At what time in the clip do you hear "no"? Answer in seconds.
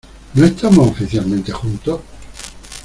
0.33-0.45